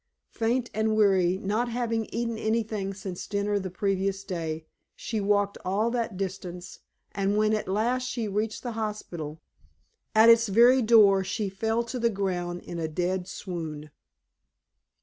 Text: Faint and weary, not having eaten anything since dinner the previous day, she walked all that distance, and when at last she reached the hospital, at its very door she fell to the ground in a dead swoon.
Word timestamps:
Faint 0.31 0.71
and 0.73 0.95
weary, 0.95 1.37
not 1.37 1.69
having 1.69 2.05
eaten 2.11 2.35
anything 2.35 2.91
since 2.91 3.27
dinner 3.27 3.59
the 3.59 3.69
previous 3.69 4.23
day, 4.23 4.65
she 4.95 5.21
walked 5.21 5.59
all 5.63 5.91
that 5.91 6.17
distance, 6.17 6.79
and 7.11 7.37
when 7.37 7.53
at 7.53 7.67
last 7.67 8.07
she 8.09 8.27
reached 8.27 8.63
the 8.63 8.71
hospital, 8.71 9.39
at 10.15 10.27
its 10.27 10.47
very 10.47 10.81
door 10.81 11.23
she 11.23 11.49
fell 11.49 11.83
to 11.83 11.99
the 11.99 12.09
ground 12.09 12.61
in 12.63 12.79
a 12.79 12.87
dead 12.87 13.27
swoon. 13.27 13.91